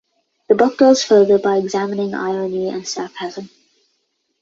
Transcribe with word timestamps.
The 0.49 0.55
book 0.55 0.79
goes 0.79 1.03
further 1.03 1.37
by 1.37 1.57
examining 1.57 2.15
irony 2.15 2.69
and 2.69 2.87
sarcasm. 2.87 3.51